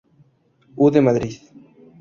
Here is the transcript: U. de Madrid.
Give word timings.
U. 0.83 0.89
de 0.89 0.99
Madrid. 0.99 1.35